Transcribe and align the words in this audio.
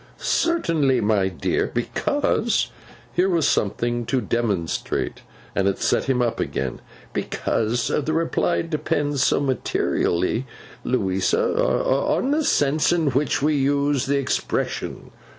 'Certainly, 0.17 0.99
my 0.99 1.27
dear. 1.27 1.69
Because;' 1.71 2.71
here 3.13 3.29
was 3.29 3.47
something 3.47 4.03
to 4.07 4.19
demonstrate, 4.19 5.21
and 5.55 5.67
it 5.67 5.77
set 5.77 6.05
him 6.05 6.23
up 6.23 6.39
again; 6.39 6.81
'because 7.13 7.85
the 7.89 8.11
reply 8.11 8.63
depends 8.63 9.23
so 9.23 9.39
materially, 9.39 10.47
Louisa, 10.83 11.53
on 11.83 12.31
the 12.31 12.43
sense 12.43 12.91
in 12.91 13.09
which 13.11 13.43
we 13.43 13.53
use 13.55 14.07
the 14.07 14.17
expression. 14.17 15.11